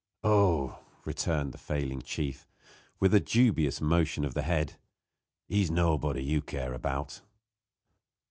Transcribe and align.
"Oh" 0.23 0.79
returned 1.05 1.51
the 1.51 1.59
failing 1.59 2.01
chief, 2.01 2.47
with 2.99 3.13
a 3.13 3.19
dubious 3.19 3.79
motion 3.81 4.25
of 4.25 4.33
the 4.33 4.41
head, 4.41 4.77
"he's 5.47 5.69
nobody 5.69 6.21
that 6.21 6.25
you 6.27 6.41
care 6.41 6.73
about." 6.73 7.21